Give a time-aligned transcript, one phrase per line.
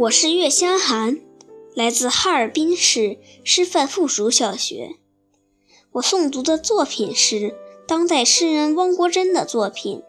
[0.00, 1.20] 我是岳香涵，
[1.74, 4.96] 来自哈尔滨市师范附属小学。
[5.92, 7.54] 我诵读的作品是
[7.86, 10.02] 当代诗人汪国真的作品。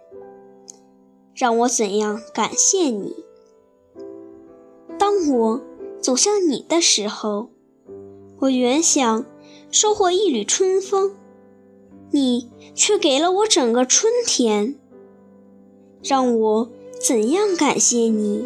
[1.35, 3.25] 让我怎样感谢你？
[4.97, 5.61] 当我
[5.99, 7.49] 走向你的时候，
[8.39, 9.25] 我原想
[9.71, 11.17] 收获一缕春风，
[12.11, 14.79] 你却给了我整个春天。
[16.01, 18.45] 让我怎样感谢你？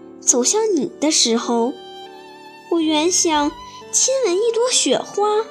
[0.21, 1.73] 走向你的时候，
[2.69, 3.51] 我原想
[3.91, 5.45] 亲吻一朵雪花，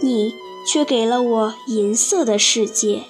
[0.00, 0.34] 你
[0.66, 3.04] 却给了我银色的世界。